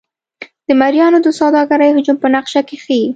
[0.67, 3.05] د مریانو د سوداګرۍ حجم په نقشه کې ښيي.